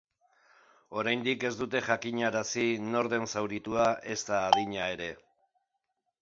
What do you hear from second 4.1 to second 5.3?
ezta adina ere.